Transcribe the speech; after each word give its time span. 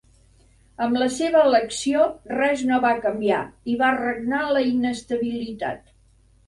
Amb 0.85 0.97
la 1.01 1.09
seva 1.17 1.43
elecció, 1.49 2.07
res 2.39 2.65
no 2.71 2.81
va 2.89 2.95
canviar 3.05 3.43
i 3.75 3.79
va 3.85 3.93
regnar 4.01 4.43
la 4.59 4.67
inestabilitat. 4.75 5.89